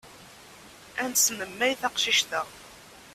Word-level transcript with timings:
Ad 1.03 1.09
nesmemmay 1.11 1.73
taqcict-a. 1.81 2.41